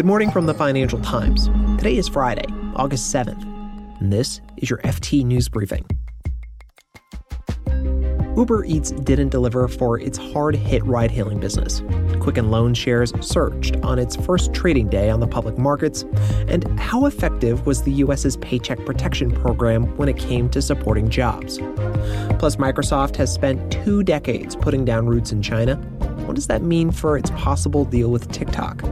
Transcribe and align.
Good 0.00 0.06
morning 0.06 0.30
from 0.30 0.46
the 0.46 0.54
Financial 0.54 0.98
Times. 0.98 1.48
Today 1.76 1.98
is 1.98 2.08
Friday, 2.08 2.46
August 2.74 3.14
7th, 3.14 3.42
and 4.00 4.10
this 4.10 4.40
is 4.56 4.70
your 4.70 4.78
FT 4.78 5.26
News 5.26 5.50
Briefing. 5.50 5.84
Uber 8.34 8.64
Eats 8.64 8.92
didn't 8.92 9.28
deliver 9.28 9.68
for 9.68 10.00
its 10.00 10.16
hard 10.16 10.56
hit 10.56 10.82
ride 10.86 11.10
hailing 11.10 11.38
business. 11.38 11.82
Quicken 12.18 12.50
Loan 12.50 12.72
shares 12.72 13.12
surged 13.20 13.76
on 13.82 13.98
its 13.98 14.16
first 14.16 14.54
trading 14.54 14.88
day 14.88 15.10
on 15.10 15.20
the 15.20 15.26
public 15.26 15.58
markets. 15.58 16.06
And 16.48 16.80
how 16.80 17.04
effective 17.04 17.66
was 17.66 17.82
the 17.82 17.92
US's 17.92 18.38
Paycheck 18.38 18.82
Protection 18.86 19.30
Program 19.30 19.94
when 19.98 20.08
it 20.08 20.16
came 20.16 20.48
to 20.48 20.62
supporting 20.62 21.10
jobs? 21.10 21.58
Plus, 22.38 22.56
Microsoft 22.56 23.16
has 23.16 23.30
spent 23.30 23.70
two 23.70 24.02
decades 24.02 24.56
putting 24.56 24.86
down 24.86 25.08
roots 25.08 25.30
in 25.30 25.42
China. 25.42 25.76
What 26.24 26.36
does 26.36 26.46
that 26.46 26.62
mean 26.62 26.90
for 26.90 27.18
its 27.18 27.28
possible 27.32 27.84
deal 27.84 28.10
with 28.10 28.32
TikTok? 28.32 28.82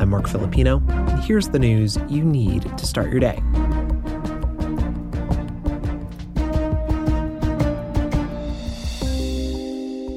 I'm 0.00 0.08
Marc 0.08 0.28
Filippino, 0.28 0.82
and 0.88 1.22
here's 1.22 1.50
the 1.50 1.58
news 1.58 1.98
you 2.08 2.24
need 2.24 2.62
to 2.78 2.86
start 2.86 3.10
your 3.10 3.20
day. 3.20 3.42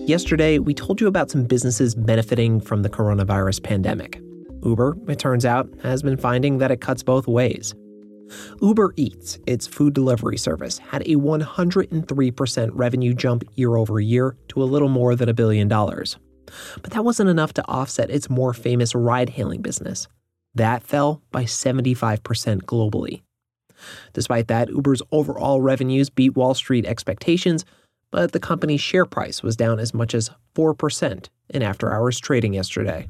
Yesterday, 0.08 0.58
we 0.60 0.74
told 0.74 1.02
you 1.02 1.08
about 1.08 1.30
some 1.30 1.44
businesses 1.44 1.96
benefiting 1.96 2.62
from 2.62 2.84
the 2.84 2.90
coronavirus 2.90 3.62
pandemic. 3.62 4.22
Uber, 4.64 4.96
it 5.10 5.20
turns 5.20 5.46
out, 5.46 5.70
has 5.84 6.02
been 6.02 6.16
finding 6.16 6.60
that 6.60 6.72
it 6.72 6.80
cuts 6.80 7.04
both 7.04 7.28
ways. 7.28 7.76
Uber 8.62 8.94
Eats, 8.96 9.38
its 9.48 9.68
food 9.68 9.94
delivery 9.94 10.38
service, 10.38 10.78
had 10.78 11.02
a 11.02 11.16
103% 11.16 12.70
revenue 12.72 13.14
jump 13.14 13.44
year 13.56 13.76
over 13.76 14.00
year 14.00 14.38
to 14.48 14.64
a 14.64 14.66
little 14.66 14.88
more 14.88 15.14
than 15.14 15.28
a 15.28 15.34
billion 15.34 15.68
dollars. 15.68 16.18
But 16.82 16.92
that 16.92 17.06
wasn't 17.06 17.30
enough 17.30 17.54
to 17.54 17.68
offset 17.68 18.10
its 18.10 18.30
more 18.30 18.54
famous 18.54 18.96
ride 18.96 19.30
hailing 19.30 19.62
business. 19.62 20.08
That 20.56 20.84
fell 20.84 21.22
by 21.32 21.44
75% 21.44 22.20
globally. 22.64 23.22
Despite 24.14 24.48
that, 24.48 24.70
Uber's 24.70 25.02
overall 25.12 25.62
revenues 25.62 26.10
beat 26.10 26.36
Wall 26.36 26.54
Street 26.54 26.86
expectations, 26.86 27.66
but 28.12 28.32
the 28.32 28.40
company's 28.40 28.82
share 28.82 29.06
price 29.06 29.42
was 29.42 29.56
down 29.56 29.80
as 29.80 29.94
much 29.94 30.14
as 30.14 30.30
4% 30.56 31.28
in 31.50 31.64
after 31.64 31.92
hours 31.92 32.20
trading 32.20 32.54
yesterday. 32.54 33.10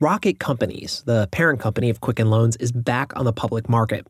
Rocket 0.00 0.38
Companies, 0.38 1.02
the 1.04 1.28
parent 1.30 1.60
company 1.60 1.90
of 1.90 2.00
Quicken 2.00 2.30
Loans, 2.30 2.56
is 2.56 2.72
back 2.72 3.14
on 3.16 3.26
the 3.26 3.34
public 3.34 3.68
market. 3.68 4.06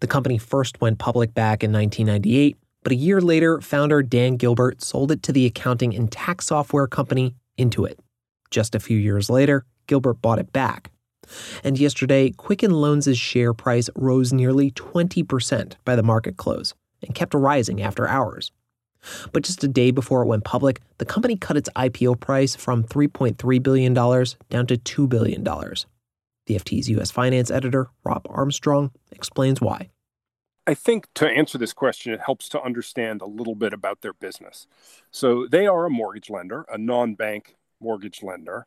The 0.00 0.06
company 0.06 0.36
first 0.36 0.80
went 0.80 0.98
public 0.98 1.32
back 1.32 1.62
in 1.62 1.72
1998 1.72 2.56
but 2.82 2.92
a 2.92 2.96
year 2.96 3.20
later, 3.20 3.60
founder 3.60 4.02
Dan 4.02 4.36
Gilbert 4.36 4.82
sold 4.82 5.12
it 5.12 5.22
to 5.24 5.32
the 5.32 5.46
accounting 5.46 5.94
and 5.94 6.10
tax 6.10 6.46
software 6.46 6.86
company 6.86 7.36
Intuit. 7.58 7.98
Just 8.50 8.74
a 8.74 8.80
few 8.80 8.96
years 8.96 9.30
later, 9.30 9.64
Gilbert 9.86 10.20
bought 10.22 10.38
it 10.38 10.52
back. 10.52 10.90
And 11.62 11.78
yesterday, 11.78 12.30
Quicken 12.30 12.72
Loans' 12.72 13.16
share 13.16 13.54
price 13.54 13.88
rose 13.94 14.32
nearly 14.32 14.70
20% 14.72 15.74
by 15.84 15.96
the 15.96 16.02
market 16.02 16.36
close 16.36 16.74
and 17.02 17.14
kept 17.14 17.34
rising 17.34 17.80
after 17.80 18.08
hours. 18.08 18.50
But 19.32 19.44
just 19.44 19.64
a 19.64 19.68
day 19.68 19.90
before 19.90 20.22
it 20.22 20.26
went 20.26 20.44
public, 20.44 20.80
the 20.98 21.04
company 21.04 21.36
cut 21.36 21.56
its 21.56 21.68
IPO 21.74 22.20
price 22.20 22.54
from 22.54 22.84
$3.3 22.84 23.62
billion 23.62 23.94
down 23.94 24.66
to 24.66 24.76
$2 24.76 25.08
billion. 25.08 25.42
The 25.44 26.56
FT's 26.56 26.88
U.S. 26.90 27.10
finance 27.10 27.50
editor, 27.50 27.88
Rob 28.04 28.26
Armstrong, 28.28 28.90
explains 29.10 29.60
why. 29.60 29.88
I 30.66 30.74
think 30.74 31.12
to 31.14 31.28
answer 31.28 31.58
this 31.58 31.72
question, 31.72 32.12
it 32.12 32.20
helps 32.20 32.48
to 32.50 32.62
understand 32.62 33.20
a 33.20 33.26
little 33.26 33.56
bit 33.56 33.72
about 33.72 34.00
their 34.00 34.12
business. 34.12 34.68
So 35.10 35.46
they 35.50 35.66
are 35.66 35.86
a 35.86 35.90
mortgage 35.90 36.30
lender, 36.30 36.64
a 36.72 36.78
non 36.78 37.14
bank 37.14 37.56
mortgage 37.80 38.22
lender, 38.22 38.66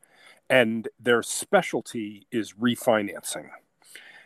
and 0.49 0.89
their 0.99 1.23
specialty 1.23 2.27
is 2.31 2.53
refinancing. 2.53 3.49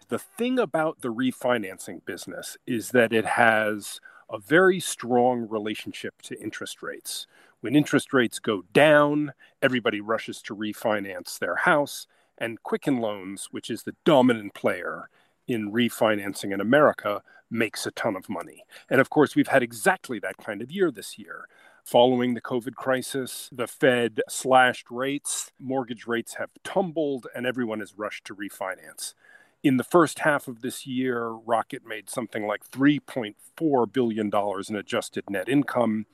The 0.07 0.17
thing 0.17 0.57
about 0.57 1.01
the 1.01 1.13
refinancing 1.13 2.03
business 2.05 2.57
is 2.65 2.89
that 2.89 3.13
it 3.13 3.25
has 3.25 4.01
a 4.31 4.39
very 4.39 4.79
strong 4.79 5.47
relationship 5.47 6.23
to 6.23 6.41
interest 6.41 6.81
rates. 6.81 7.27
When 7.61 7.75
interest 7.75 8.13
rates 8.13 8.39
go 8.39 8.63
down, 8.73 9.33
everybody 9.61 10.01
rushes 10.01 10.41
to 10.43 10.55
refinance 10.55 11.37
their 11.37 11.57
house, 11.57 12.07
and 12.35 12.63
Quicken 12.63 12.97
Loans, 12.97 13.49
which 13.51 13.69
is 13.69 13.83
the 13.83 13.95
dominant 14.05 14.55
player 14.55 15.09
in 15.49 15.71
refinancing 15.71 16.53
in 16.53 16.61
America, 16.61 17.21
makes 17.49 17.85
a 17.85 17.91
ton 17.91 18.15
of 18.15 18.29
money. 18.29 18.63
And 18.89 19.01
of 19.01 19.09
course, 19.09 19.35
we've 19.35 19.47
had 19.47 19.63
exactly 19.63 20.19
that 20.19 20.37
kind 20.37 20.61
of 20.61 20.71
year 20.71 20.91
this 20.91 21.17
year. 21.17 21.47
Following 21.83 22.35
the 22.35 22.41
COVID 22.41 22.75
crisis, 22.75 23.49
the 23.51 23.65
Fed 23.65 24.21
slashed 24.29 24.91
rates, 24.91 25.51
mortgage 25.59 26.05
rates 26.05 26.35
have 26.35 26.51
tumbled, 26.63 27.25
and 27.35 27.47
everyone 27.47 27.79
has 27.79 27.97
rushed 27.97 28.25
to 28.25 28.35
refinance. 28.35 29.15
In 29.63 29.77
the 29.77 29.83
first 29.83 30.19
half 30.19 30.47
of 30.47 30.61
this 30.61 30.85
year, 30.85 31.29
Rocket 31.29 31.85
made 31.85 32.09
something 32.09 32.45
like 32.45 32.69
$3.4 32.69 33.91
billion 33.91 34.31
in 34.69 34.75
adjusted 34.75 35.29
net 35.29 35.49
income. 35.49 36.05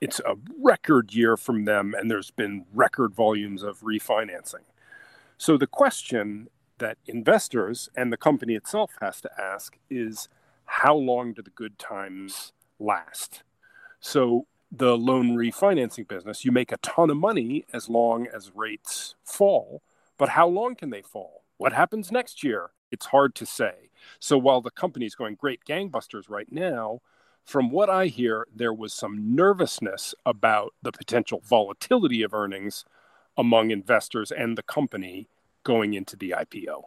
It's 0.00 0.20
a 0.20 0.36
record 0.62 1.12
year 1.12 1.36
from 1.36 1.64
them, 1.64 1.94
and 1.98 2.10
there's 2.10 2.30
been 2.30 2.64
record 2.72 3.14
volumes 3.14 3.62
of 3.62 3.80
refinancing. 3.80 4.64
So 5.36 5.56
the 5.58 5.66
question 5.66 6.48
that 6.78 6.98
investors 7.06 7.88
and 7.96 8.12
the 8.12 8.16
company 8.16 8.54
itself 8.54 8.92
has 9.00 9.20
to 9.20 9.30
ask 9.40 9.78
is 9.90 10.28
how 10.66 10.94
long 10.94 11.32
do 11.32 11.42
the 11.42 11.50
good 11.50 11.78
times 11.78 12.52
last? 12.78 13.42
So, 14.00 14.46
the 14.70 14.96
loan 14.98 15.36
refinancing 15.36 16.08
business, 16.08 16.44
you 16.44 16.50
make 16.50 16.72
a 16.72 16.78
ton 16.78 17.08
of 17.08 17.16
money 17.16 17.64
as 17.72 17.88
long 17.88 18.26
as 18.26 18.50
rates 18.54 19.14
fall, 19.22 19.82
but 20.18 20.30
how 20.30 20.48
long 20.48 20.74
can 20.74 20.90
they 20.90 21.02
fall? 21.02 21.44
What 21.58 21.72
happens 21.72 22.10
next 22.10 22.42
year? 22.42 22.70
It's 22.90 23.06
hard 23.06 23.34
to 23.36 23.46
say. 23.46 23.90
So, 24.18 24.36
while 24.36 24.60
the 24.60 24.70
company's 24.70 25.14
going 25.14 25.36
great 25.36 25.64
gangbusters 25.64 26.28
right 26.28 26.50
now, 26.50 27.00
from 27.44 27.70
what 27.70 27.90
I 27.90 28.06
hear, 28.06 28.46
there 28.54 28.72
was 28.72 28.92
some 28.92 29.34
nervousness 29.34 30.14
about 30.24 30.74
the 30.82 30.92
potential 30.92 31.42
volatility 31.44 32.22
of 32.22 32.34
earnings 32.34 32.84
among 33.36 33.70
investors 33.70 34.32
and 34.32 34.56
the 34.56 34.62
company 34.62 35.28
going 35.64 35.94
into 35.94 36.16
the 36.16 36.34
IPO. 36.36 36.84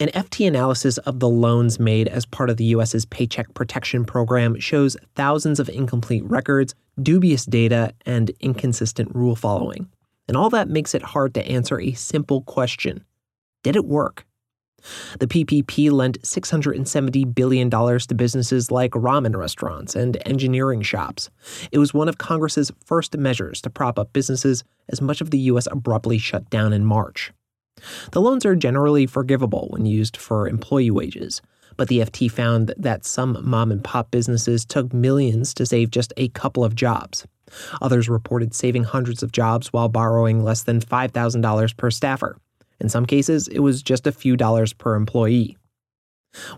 An 0.00 0.08
FT 0.08 0.48
analysis 0.48 0.96
of 0.96 1.20
the 1.20 1.28
loans 1.28 1.78
made 1.78 2.08
as 2.08 2.24
part 2.24 2.48
of 2.48 2.56
the 2.56 2.64
US's 2.64 3.04
Paycheck 3.04 3.52
Protection 3.52 4.06
Program 4.06 4.58
shows 4.58 4.96
thousands 5.14 5.60
of 5.60 5.68
incomplete 5.68 6.24
records, 6.24 6.74
dubious 7.02 7.44
data, 7.44 7.92
and 8.06 8.30
inconsistent 8.40 9.14
rule 9.14 9.36
following. 9.36 9.90
And 10.26 10.38
all 10.38 10.48
that 10.50 10.70
makes 10.70 10.94
it 10.94 11.02
hard 11.02 11.34
to 11.34 11.46
answer 11.46 11.78
a 11.78 11.92
simple 11.92 12.40
question 12.40 13.04
Did 13.62 13.76
it 13.76 13.84
work? 13.84 14.24
The 15.18 15.26
PPP 15.26 15.90
lent 15.90 16.20
$670 16.22 17.34
billion 17.34 17.70
to 17.70 18.14
businesses 18.14 18.70
like 18.70 18.92
ramen 18.92 19.36
restaurants 19.36 19.94
and 19.94 20.16
engineering 20.26 20.82
shops. 20.82 21.30
It 21.72 21.78
was 21.78 21.94
one 21.94 22.08
of 22.08 22.18
Congress's 22.18 22.72
first 22.84 23.16
measures 23.16 23.60
to 23.62 23.70
prop 23.70 23.98
up 23.98 24.12
businesses 24.12 24.64
as 24.88 25.00
much 25.00 25.20
of 25.20 25.30
the 25.30 25.38
U.S. 25.38 25.68
abruptly 25.70 26.18
shut 26.18 26.48
down 26.50 26.72
in 26.72 26.84
March. 26.84 27.32
The 28.12 28.20
loans 28.20 28.44
are 28.44 28.56
generally 28.56 29.06
forgivable 29.06 29.68
when 29.70 29.86
used 29.86 30.16
for 30.16 30.48
employee 30.48 30.90
wages, 30.90 31.40
but 31.76 31.88
the 31.88 32.00
FT 32.00 32.30
found 32.30 32.74
that 32.76 33.06
some 33.06 33.38
mom 33.42 33.72
and 33.72 33.82
pop 33.82 34.10
businesses 34.10 34.64
took 34.64 34.92
millions 34.92 35.54
to 35.54 35.64
save 35.64 35.90
just 35.90 36.12
a 36.16 36.28
couple 36.28 36.64
of 36.64 36.74
jobs. 36.74 37.26
Others 37.80 38.08
reported 38.08 38.54
saving 38.54 38.84
hundreds 38.84 39.22
of 39.22 39.32
jobs 39.32 39.72
while 39.72 39.88
borrowing 39.88 40.44
less 40.44 40.62
than 40.62 40.80
$5,000 40.80 41.76
per 41.76 41.90
staffer. 41.90 42.36
In 42.80 42.88
some 42.88 43.06
cases, 43.06 43.48
it 43.48 43.60
was 43.60 43.82
just 43.82 44.06
a 44.06 44.12
few 44.12 44.36
dollars 44.36 44.72
per 44.72 44.94
employee. 44.94 45.56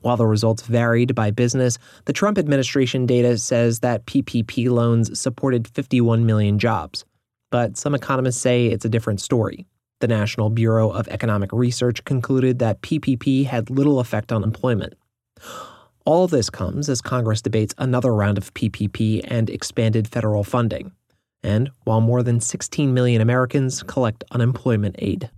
While 0.03 0.17
the 0.17 0.27
results 0.27 0.63
varied 0.63 1.15
by 1.15 1.31
business, 1.31 1.79
the 2.05 2.13
Trump 2.13 2.39
administration 2.39 3.07
data 3.07 3.39
says 3.39 3.81
that 3.81 4.07
PPP 4.07 4.69
loans 4.69 5.19
supported 5.19 5.67
51 5.69 6.27
million 6.27 6.59
jobs. 6.59 7.05
But 7.51 7.77
some 7.77 7.95
economists 7.95 8.41
say 8.41 8.67
it's 8.67 8.85
a 8.85 8.91
different 8.91 9.21
story. 9.21 9.67
The 10.01 10.09
National 10.09 10.51
Bureau 10.51 10.91
of 10.91 11.09
Economic 11.09 11.53
Research 11.53 12.05
concluded 12.05 12.59
that 12.59 12.83
PPP 12.83 13.47
had 13.47 13.71
little 13.71 14.01
effect 14.01 14.33
on 14.33 14.43
employment. 14.43 14.95
All 16.05 16.27
this 16.27 16.51
comes 16.51 16.89
as 16.89 17.01
Congress 17.01 17.41
debates 17.41 17.75
another 17.79 18.13
round 18.13 18.37
of 18.37 18.53
PPP 18.55 19.21
and 19.25 19.49
expanded 19.49 20.09
federal 20.09 20.43
funding, 20.43 20.93
and 21.45 21.71
while 21.85 22.01
more 22.01 22.25
than 22.25 22.41
16 22.41 22.93
million 22.93 23.23
Americans 23.23 23.85
collect 23.85 24.25
unemployment 24.33 24.97
aid. 24.99 25.31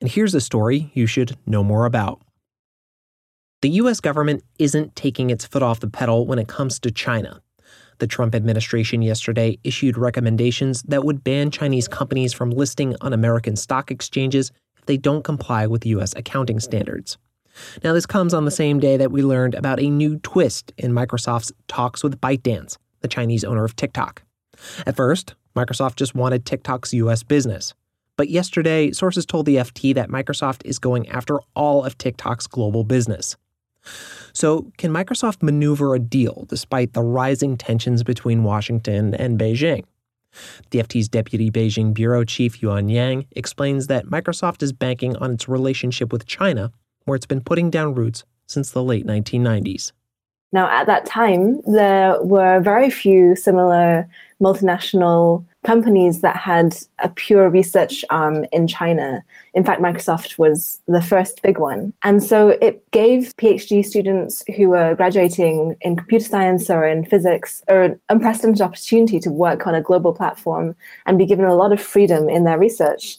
And 0.00 0.10
here's 0.10 0.34
a 0.34 0.40
story 0.40 0.90
you 0.94 1.06
should 1.06 1.36
know 1.46 1.62
more 1.62 1.84
about. 1.84 2.20
The 3.62 3.70
US 3.70 4.00
government 4.00 4.42
isn't 4.58 4.96
taking 4.96 5.30
its 5.30 5.46
foot 5.46 5.62
off 5.62 5.78
the 5.78 5.88
pedal 5.88 6.26
when 6.26 6.40
it 6.40 6.48
comes 6.48 6.80
to 6.80 6.90
China. 6.90 7.40
The 7.98 8.08
Trump 8.08 8.34
administration 8.34 9.02
yesterday 9.02 9.60
issued 9.62 9.96
recommendations 9.96 10.82
that 10.82 11.04
would 11.04 11.22
ban 11.22 11.52
Chinese 11.52 11.86
companies 11.86 12.32
from 12.32 12.50
listing 12.50 12.96
on 13.00 13.12
American 13.12 13.54
stock 13.54 13.92
exchanges 13.92 14.50
if 14.76 14.86
they 14.86 14.96
don't 14.96 15.22
comply 15.22 15.68
with 15.68 15.86
U.S. 15.86 16.12
accounting 16.16 16.58
standards. 16.58 17.16
Now, 17.84 17.92
this 17.92 18.06
comes 18.06 18.34
on 18.34 18.44
the 18.44 18.50
same 18.50 18.80
day 18.80 18.96
that 18.96 19.12
we 19.12 19.22
learned 19.22 19.54
about 19.54 19.78
a 19.78 19.88
new 19.88 20.18
twist 20.18 20.72
in 20.76 20.92
Microsoft's 20.92 21.52
talks 21.68 22.02
with 22.02 22.20
ByteDance, 22.20 22.76
the 23.02 23.08
Chinese 23.08 23.44
owner 23.44 23.64
of 23.64 23.76
TikTok. 23.76 24.24
At 24.84 24.96
first, 24.96 25.36
Microsoft 25.54 25.96
just 25.96 26.14
wanted 26.14 26.44
TikTok's 26.44 26.94
US 26.94 27.22
business. 27.22 27.74
But 28.16 28.28
yesterday, 28.28 28.92
sources 28.92 29.26
told 29.26 29.46
the 29.46 29.56
FT 29.56 29.94
that 29.94 30.10
Microsoft 30.10 30.62
is 30.64 30.78
going 30.78 31.08
after 31.08 31.40
all 31.54 31.84
of 31.84 31.96
TikTok's 31.98 32.46
global 32.46 32.84
business. 32.84 33.36
So, 34.32 34.70
can 34.78 34.92
Microsoft 34.92 35.42
maneuver 35.42 35.94
a 35.94 35.98
deal 35.98 36.46
despite 36.48 36.92
the 36.92 37.02
rising 37.02 37.56
tensions 37.56 38.02
between 38.02 38.44
Washington 38.44 39.14
and 39.14 39.38
Beijing? 39.38 39.84
The 40.70 40.78
FT's 40.78 41.08
deputy 41.08 41.50
Beijing 41.50 41.92
bureau 41.92 42.24
chief 42.24 42.62
Yuan 42.62 42.88
Yang 42.88 43.26
explains 43.32 43.88
that 43.88 44.06
Microsoft 44.06 44.62
is 44.62 44.72
banking 44.72 45.16
on 45.16 45.32
its 45.32 45.48
relationship 45.48 46.12
with 46.12 46.26
China, 46.26 46.72
where 47.04 47.16
it's 47.16 47.26
been 47.26 47.42
putting 47.42 47.70
down 47.70 47.94
roots 47.94 48.24
since 48.46 48.70
the 48.70 48.82
late 48.82 49.06
1990s. 49.06 49.92
Now, 50.52 50.68
at 50.68 50.86
that 50.86 51.06
time, 51.06 51.62
there 51.62 52.22
were 52.22 52.60
very 52.60 52.90
few 52.90 53.34
similar 53.34 54.06
multinational 54.40 55.44
companies 55.64 56.20
that 56.20 56.36
had 56.36 56.76
a 56.98 57.08
pure 57.08 57.48
research 57.48 58.04
arm 58.10 58.44
in 58.52 58.66
China. 58.66 59.24
In 59.54 59.64
fact, 59.64 59.80
Microsoft 59.80 60.36
was 60.36 60.80
the 60.88 61.00
first 61.00 61.40
big 61.42 61.58
one. 61.58 61.92
And 62.02 62.22
so 62.22 62.48
it 62.60 62.88
gave 62.90 63.32
PhD 63.36 63.84
students 63.84 64.42
who 64.56 64.70
were 64.70 64.94
graduating 64.96 65.76
in 65.80 65.96
computer 65.96 66.24
science 66.24 66.68
or 66.68 66.84
in 66.86 67.04
physics 67.04 67.62
an 67.68 67.98
unprecedented 68.08 68.60
opportunity 68.60 69.20
to 69.20 69.30
work 69.30 69.66
on 69.66 69.74
a 69.74 69.82
global 69.82 70.12
platform 70.12 70.74
and 71.06 71.16
be 71.16 71.26
given 71.26 71.44
a 71.44 71.54
lot 71.54 71.72
of 71.72 71.80
freedom 71.80 72.28
in 72.28 72.44
their 72.44 72.58
research. 72.58 73.18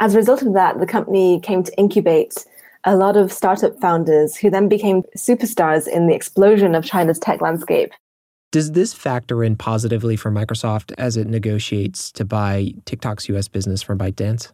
As 0.00 0.14
a 0.14 0.18
result 0.18 0.42
of 0.42 0.54
that, 0.54 0.80
the 0.80 0.86
company 0.86 1.38
came 1.40 1.62
to 1.62 1.78
incubate 1.78 2.46
a 2.84 2.96
lot 2.96 3.16
of 3.16 3.32
startup 3.32 3.78
founders 3.80 4.36
who 4.36 4.50
then 4.50 4.68
became 4.68 5.02
superstars 5.16 5.86
in 5.86 6.06
the 6.06 6.14
explosion 6.14 6.74
of 6.74 6.84
China's 6.84 7.18
tech 7.18 7.40
landscape. 7.40 7.92
Does 8.50 8.72
this 8.72 8.92
factor 8.92 9.42
in 9.42 9.56
positively 9.56 10.16
for 10.16 10.30
Microsoft 10.30 10.92
as 10.98 11.16
it 11.16 11.26
negotiates 11.26 12.12
to 12.12 12.24
buy 12.24 12.74
TikTok's 12.84 13.28
US 13.28 13.48
business 13.48 13.82
from 13.82 13.98
ByteDance? 13.98 14.52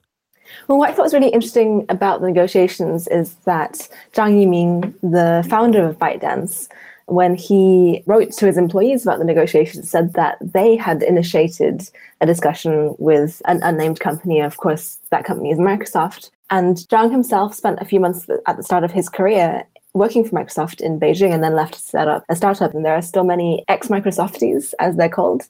Well, 0.66 0.78
what 0.78 0.90
I 0.90 0.92
thought 0.92 1.02
was 1.02 1.14
really 1.14 1.28
interesting 1.28 1.84
about 1.88 2.20
the 2.20 2.28
negotiations 2.28 3.06
is 3.08 3.34
that 3.44 3.88
Zhang 4.14 4.42
Yiming, 4.42 4.94
the 5.02 5.46
founder 5.48 5.86
of 5.86 5.98
ByteDance, 5.98 6.68
when 7.08 7.34
he 7.34 8.02
wrote 8.06 8.32
to 8.32 8.46
his 8.46 8.58
employees 8.58 9.02
about 9.02 9.18
the 9.18 9.24
negotiations, 9.24 9.90
said 9.90 10.12
that 10.12 10.36
they 10.42 10.76
had 10.76 11.02
initiated 11.02 11.88
a 12.20 12.26
discussion 12.26 12.94
with 12.98 13.40
an 13.46 13.60
unnamed 13.62 13.98
company. 13.98 14.40
Of 14.40 14.58
course, 14.58 14.98
that 15.10 15.24
company 15.24 15.50
is 15.50 15.58
Microsoft. 15.58 16.30
And 16.50 16.76
Zhang 16.76 17.10
himself 17.10 17.54
spent 17.54 17.80
a 17.80 17.86
few 17.86 17.98
months 17.98 18.26
at 18.46 18.56
the 18.56 18.62
start 18.62 18.84
of 18.84 18.92
his 18.92 19.08
career 19.08 19.64
working 19.94 20.22
for 20.22 20.36
Microsoft 20.36 20.82
in 20.82 21.00
Beijing 21.00 21.32
and 21.32 21.42
then 21.42 21.54
left 21.54 21.74
to 21.74 21.80
set 21.80 22.08
up 22.08 22.24
a 22.28 22.36
startup. 22.36 22.74
And 22.74 22.84
there 22.84 22.94
are 22.94 23.02
still 23.02 23.24
many 23.24 23.64
ex 23.68 23.88
Microsofties, 23.88 24.74
as 24.78 24.96
they're 24.96 25.08
called, 25.08 25.44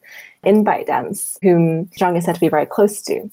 in 0.44 0.64
ByteDance, 0.64 1.38
whom 1.43 1.87
Zhang 1.99 2.16
is 2.16 2.25
said 2.25 2.37
to 2.37 2.40
be 2.40 2.49
very 2.49 2.66
close 2.66 3.02
to. 3.02 3.28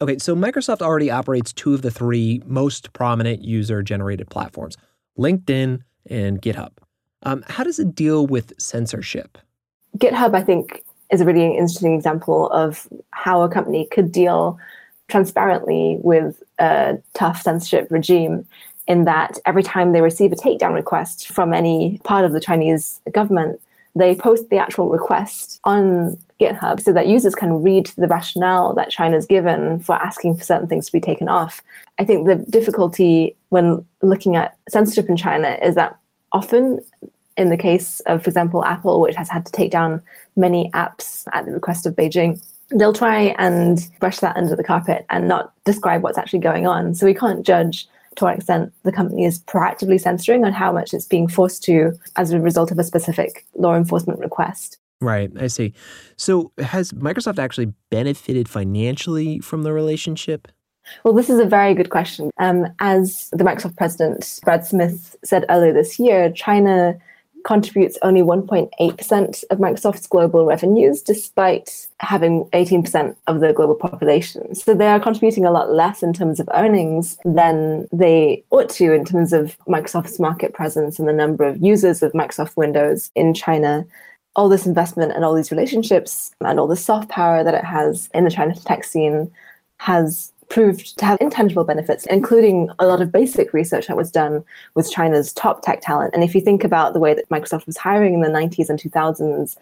Okay, 0.00 0.18
so 0.18 0.34
Microsoft 0.34 0.80
already 0.80 1.10
operates 1.10 1.52
two 1.52 1.74
of 1.74 1.82
the 1.82 1.90
three 1.90 2.40
most 2.46 2.94
prominent 2.94 3.42
user 3.42 3.82
generated 3.82 4.30
platforms 4.30 4.76
LinkedIn 5.18 5.82
and 6.08 6.40
GitHub. 6.40 6.70
Um, 7.22 7.44
how 7.48 7.64
does 7.64 7.78
it 7.78 7.94
deal 7.94 8.26
with 8.26 8.52
censorship? 8.58 9.38
GitHub, 9.96 10.34
I 10.34 10.42
think, 10.42 10.84
is 11.10 11.20
a 11.20 11.24
really 11.24 11.56
interesting 11.56 11.94
example 11.94 12.50
of 12.50 12.86
how 13.10 13.42
a 13.42 13.48
company 13.48 13.86
could 13.90 14.12
deal 14.12 14.58
transparently 15.08 15.98
with 16.02 16.42
a 16.58 16.98
tough 17.14 17.42
censorship 17.42 17.88
regime 17.90 18.46
in 18.86 19.04
that 19.04 19.38
every 19.46 19.62
time 19.62 19.92
they 19.92 20.00
receive 20.00 20.32
a 20.32 20.36
takedown 20.36 20.74
request 20.74 21.28
from 21.28 21.52
any 21.52 22.00
part 22.04 22.24
of 22.24 22.32
the 22.32 22.40
Chinese 22.40 23.00
government, 23.12 23.60
they 23.94 24.14
post 24.14 24.48
the 24.50 24.58
actual 24.58 24.88
request 24.88 25.60
on 25.64 26.16
GitHub 26.40 26.80
so 26.80 26.92
that 26.92 27.06
users 27.06 27.34
can 27.34 27.62
read 27.62 27.86
the 27.96 28.06
rationale 28.06 28.74
that 28.74 28.90
China's 28.90 29.26
given 29.26 29.80
for 29.80 29.94
asking 29.96 30.36
for 30.36 30.44
certain 30.44 30.68
things 30.68 30.86
to 30.86 30.92
be 30.92 31.00
taken 31.00 31.28
off. 31.28 31.62
I 31.98 32.04
think 32.04 32.26
the 32.26 32.36
difficulty 32.36 33.36
when 33.48 33.84
looking 34.02 34.36
at 34.36 34.56
censorship 34.68 35.08
in 35.08 35.16
China 35.16 35.58
is 35.62 35.74
that 35.74 35.98
often, 36.32 36.80
in 37.36 37.50
the 37.50 37.56
case 37.56 38.00
of, 38.00 38.22
for 38.22 38.30
example, 38.30 38.64
Apple, 38.64 39.00
which 39.00 39.16
has 39.16 39.28
had 39.28 39.46
to 39.46 39.52
take 39.52 39.70
down 39.70 40.02
many 40.36 40.70
apps 40.74 41.26
at 41.32 41.46
the 41.46 41.52
request 41.52 41.86
of 41.86 41.94
Beijing, 41.94 42.42
they'll 42.70 42.92
try 42.92 43.34
and 43.38 43.88
brush 44.00 44.18
that 44.18 44.36
under 44.36 44.54
the 44.54 44.64
carpet 44.64 45.06
and 45.10 45.28
not 45.28 45.52
describe 45.64 46.02
what's 46.02 46.18
actually 46.18 46.40
going 46.40 46.66
on. 46.66 46.94
So 46.94 47.06
we 47.06 47.14
can't 47.14 47.46
judge 47.46 47.88
to 48.16 48.24
what 48.24 48.36
extent 48.36 48.72
the 48.82 48.92
company 48.92 49.24
is 49.24 49.38
proactively 49.40 50.00
censoring 50.00 50.44
and 50.44 50.54
how 50.54 50.72
much 50.72 50.92
it's 50.92 51.06
being 51.06 51.28
forced 51.28 51.62
to 51.64 51.98
as 52.16 52.32
a 52.32 52.40
result 52.40 52.70
of 52.70 52.78
a 52.78 52.84
specific 52.84 53.46
law 53.54 53.74
enforcement 53.74 54.18
request. 54.18 54.78
Right, 55.00 55.30
I 55.38 55.46
see. 55.46 55.74
So 56.16 56.50
has 56.58 56.90
Microsoft 56.92 57.38
actually 57.38 57.72
benefited 57.90 58.48
financially 58.48 59.38
from 59.38 59.62
the 59.62 59.72
relationship? 59.72 60.48
Well, 61.04 61.14
this 61.14 61.30
is 61.30 61.38
a 61.38 61.46
very 61.46 61.74
good 61.74 61.90
question. 61.90 62.30
Um, 62.38 62.66
as 62.80 63.28
the 63.32 63.44
Microsoft 63.44 63.76
president, 63.76 64.40
Brad 64.44 64.64
Smith, 64.64 65.16
said 65.24 65.44
earlier 65.48 65.72
this 65.72 65.98
year, 65.98 66.30
China 66.32 66.98
contributes 67.44 67.96
only 68.02 68.20
1.8% 68.20 69.44
of 69.50 69.58
Microsoft's 69.58 70.06
global 70.06 70.44
revenues, 70.44 71.02
despite 71.02 71.86
having 72.00 72.44
18% 72.52 73.16
of 73.26 73.40
the 73.40 73.52
global 73.52 73.74
population. 73.74 74.54
So 74.54 74.74
they 74.74 74.86
are 74.86 75.00
contributing 75.00 75.46
a 75.46 75.50
lot 75.50 75.72
less 75.72 76.02
in 76.02 76.12
terms 76.12 76.40
of 76.40 76.48
earnings 76.54 77.18
than 77.24 77.88
they 77.92 78.44
ought 78.50 78.68
to 78.70 78.92
in 78.92 79.04
terms 79.04 79.32
of 79.32 79.56
Microsoft's 79.66 80.18
market 80.18 80.52
presence 80.52 80.98
and 80.98 81.08
the 81.08 81.12
number 81.12 81.44
of 81.44 81.62
users 81.62 82.02
of 82.02 82.12
Microsoft 82.12 82.56
Windows 82.56 83.10
in 83.14 83.34
China. 83.34 83.86
All 84.36 84.48
this 84.48 84.66
investment 84.66 85.12
and 85.12 85.24
all 85.24 85.34
these 85.34 85.50
relationships 85.50 86.32
and 86.42 86.60
all 86.60 86.66
the 86.66 86.76
soft 86.76 87.08
power 87.08 87.42
that 87.42 87.54
it 87.54 87.64
has 87.64 88.10
in 88.14 88.24
the 88.24 88.30
China 88.30 88.54
tech 88.54 88.84
scene 88.84 89.32
has 89.78 90.32
proved 90.48 90.98
to 90.98 91.04
have 91.04 91.18
intangible 91.20 91.64
benefits, 91.64 92.06
including 92.06 92.70
a 92.78 92.86
lot 92.86 93.00
of 93.00 93.12
basic 93.12 93.52
research 93.52 93.86
that 93.86 93.96
was 93.96 94.10
done 94.10 94.44
with 94.74 94.90
China's 94.90 95.32
top 95.32 95.62
tech 95.62 95.80
talent. 95.80 96.14
And 96.14 96.24
if 96.24 96.34
you 96.34 96.40
think 96.40 96.64
about 96.64 96.94
the 96.94 97.00
way 97.00 97.14
that 97.14 97.28
Microsoft 97.28 97.66
was 97.66 97.76
hiring 97.76 98.14
in 98.14 98.22
the 98.22 98.28
90s 98.28 98.68
and 98.68 98.78
2000s, 98.78 99.56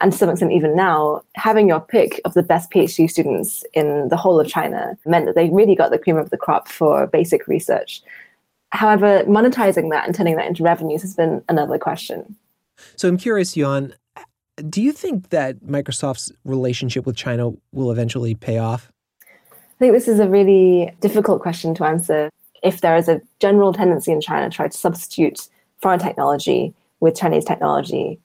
and 0.00 0.10
to 0.10 0.18
some 0.18 0.28
extent 0.28 0.52
even 0.52 0.74
now, 0.74 1.22
having 1.36 1.68
your 1.68 1.80
pick 1.80 2.20
of 2.24 2.34
the 2.34 2.42
best 2.42 2.70
PhD 2.70 3.08
students 3.08 3.64
in 3.72 4.08
the 4.08 4.16
whole 4.16 4.40
of 4.40 4.48
China 4.48 4.98
meant 5.06 5.26
that 5.26 5.36
they 5.36 5.48
really 5.50 5.76
got 5.76 5.90
the 5.90 5.98
cream 5.98 6.16
of 6.16 6.30
the 6.30 6.36
crop 6.36 6.66
for 6.66 7.06
basic 7.06 7.46
research. 7.46 8.02
However, 8.70 9.22
monetizing 9.24 9.90
that 9.90 10.06
and 10.06 10.14
turning 10.14 10.36
that 10.36 10.46
into 10.46 10.64
revenues 10.64 11.02
has 11.02 11.14
been 11.14 11.44
another 11.48 11.78
question. 11.78 12.36
So 12.96 13.06
I'm 13.06 13.16
curious, 13.16 13.56
Yuan, 13.56 13.94
do 14.68 14.82
you 14.82 14.92
think 14.92 15.28
that 15.28 15.60
Microsoft's 15.60 16.32
relationship 16.44 17.06
with 17.06 17.14
China 17.14 17.52
will 17.70 17.92
eventually 17.92 18.34
pay 18.34 18.58
off? 18.58 18.90
Think 19.82 19.94
this 19.94 20.06
is 20.06 20.20
a 20.20 20.28
really 20.28 20.94
difficult 21.00 21.42
question 21.42 21.74
to 21.74 21.84
answer. 21.84 22.30
If 22.62 22.82
there 22.82 22.96
is 22.96 23.08
a 23.08 23.20
general 23.40 23.72
tendency 23.72 24.12
in 24.12 24.20
China 24.20 24.48
to 24.48 24.56
try 24.56 24.68
to 24.68 24.78
substitute 24.78 25.48
foreign 25.78 25.98
technology 25.98 26.72
with 27.00 27.16
Chinese 27.16 27.44
technology, 27.44 28.20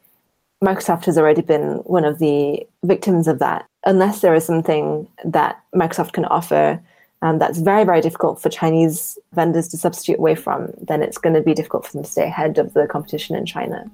Microsoft 0.64 1.06
has 1.06 1.18
already 1.18 1.42
been 1.42 1.78
one 1.78 2.06
of 2.06 2.20
the 2.20 2.68
victims 2.84 3.28
of 3.28 3.40
that. 3.40 3.66
Unless 3.86 4.22
there 4.22 4.36
is 4.36 4.46
something 4.46 5.08
that 5.26 5.60
Microsoft 5.74 6.14
can 6.14 6.26
offer 6.26 6.80
um, 7.24 7.40
that's 7.40 7.58
very, 7.58 7.84
very 7.84 8.02
difficult 8.02 8.40
for 8.40 8.50
Chinese 8.50 9.18
vendors 9.34 9.68
to 9.70 9.78
substitute 9.78 10.20
away 10.20 10.36
from, 10.36 10.72
then 10.80 11.02
it's 11.02 11.18
going 11.18 11.34
to 11.34 11.42
be 11.42 11.56
difficult 11.56 11.88
for 11.88 11.94
them 11.94 12.04
to 12.04 12.12
stay 12.12 12.26
ahead 12.26 12.60
of 12.60 12.76
the 12.76 12.86
competition 12.86 13.36
in 13.36 13.48
China. 13.48 13.90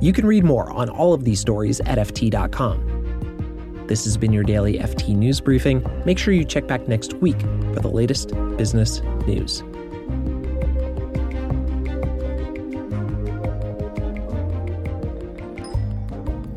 You 0.00 0.14
can 0.14 0.26
read 0.26 0.44
more 0.44 0.70
on 0.70 0.88
all 0.88 1.12
of 1.12 1.24
these 1.24 1.40
stories 1.40 1.80
at 1.80 1.98
FT.com. 1.98 3.84
This 3.86 4.04
has 4.04 4.16
been 4.16 4.32
your 4.32 4.44
daily 4.44 4.78
FT 4.78 5.14
News 5.14 5.40
Briefing. 5.40 5.84
Make 6.06 6.16
sure 6.18 6.32
you 6.32 6.44
check 6.44 6.66
back 6.66 6.88
next 6.88 7.14
week 7.14 7.38
for 7.74 7.80
the 7.80 7.90
latest 7.90 8.28
business 8.56 9.02
news. 9.26 9.62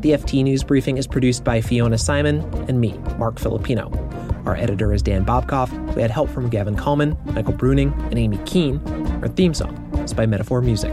The 0.00 0.12
FT 0.12 0.44
News 0.44 0.62
Briefing 0.62 0.96
is 0.96 1.06
produced 1.06 1.44
by 1.44 1.60
Fiona 1.60 1.96
Symon 1.96 2.68
and 2.68 2.80
me, 2.80 2.92
Marc 3.18 3.38
Filippino. 3.38 3.90
Our 4.46 4.56
editor 4.56 4.92
is 4.92 5.02
Dan 5.02 5.24
Bobkoff. 5.24 5.94
We 5.94 6.02
had 6.02 6.10
help 6.10 6.30
from 6.30 6.48
Gavin 6.48 6.76
Kallmann, 6.76 7.22
Michael 7.34 7.54
Bruning, 7.54 7.92
and 8.10 8.18
Amy 8.18 8.38
Keene. 8.46 8.80
Our 9.22 9.28
theme 9.28 9.52
song 9.54 9.74
is 10.04 10.14
by 10.14 10.24
Metaphor 10.24 10.60
Music. 10.60 10.92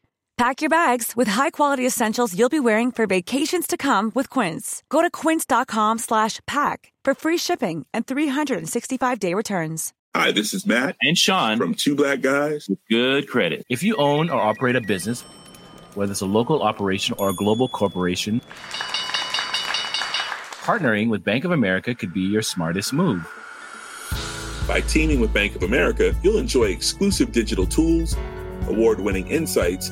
Pack 0.41 0.63
your 0.63 0.71
bags 0.71 1.15
with 1.15 1.27
high-quality 1.27 1.85
essentials 1.85 2.35
you'll 2.35 2.49
be 2.49 2.59
wearing 2.59 2.91
for 2.91 3.05
vacations 3.05 3.67
to 3.67 3.77
come 3.77 4.11
with 4.15 4.27
Quince. 4.27 4.81
Go 4.89 5.03
to 5.03 5.11
quince.com 5.11 5.99
slash 5.99 6.39
pack 6.47 6.91
for 7.03 7.13
free 7.13 7.37
shipping 7.37 7.85
and 7.93 8.07
365-day 8.07 9.35
returns. 9.35 9.93
Hi, 10.15 10.31
this 10.31 10.55
is 10.55 10.65
Matt 10.65 10.95
and 11.03 11.15
Sean 11.15 11.59
from 11.59 11.75
Two 11.75 11.93
Black 11.93 12.21
Guys 12.21 12.67
with 12.67 12.79
Good 12.89 13.27
Credit. 13.27 13.63
If 13.69 13.83
you 13.83 13.95
own 13.97 14.31
or 14.31 14.41
operate 14.41 14.75
a 14.75 14.81
business, 14.81 15.21
whether 15.93 16.11
it's 16.11 16.21
a 16.21 16.25
local 16.25 16.63
operation 16.63 17.13
or 17.19 17.29
a 17.29 17.33
global 17.33 17.67
corporation, 17.67 18.41
partnering 20.63 21.09
with 21.09 21.23
Bank 21.23 21.45
of 21.45 21.51
America 21.51 21.93
could 21.93 22.15
be 22.15 22.21
your 22.21 22.41
smartest 22.41 22.93
move. 22.93 23.31
By 24.67 24.81
teaming 24.81 25.19
with 25.19 25.31
Bank 25.33 25.55
of 25.55 25.61
America, 25.61 26.15
you'll 26.23 26.39
enjoy 26.39 26.69
exclusive 26.69 27.31
digital 27.31 27.67
tools, 27.67 28.17
award 28.67 28.99
winning 28.99 29.27
insights, 29.27 29.91